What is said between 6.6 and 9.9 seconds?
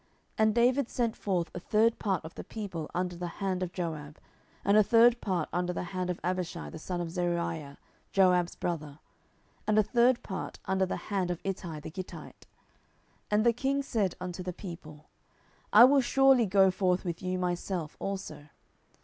the son of Zeruiah, Joab's brother, and a